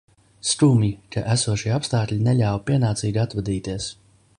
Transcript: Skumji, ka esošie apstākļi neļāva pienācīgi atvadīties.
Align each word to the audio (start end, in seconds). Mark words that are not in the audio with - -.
Skumji, 0.51 0.89
ka 1.17 1.23
esošie 1.35 1.75
apstākļi 1.77 2.19
neļāva 2.31 2.63
pienācīgi 2.71 3.23
atvadīties. 3.27 3.97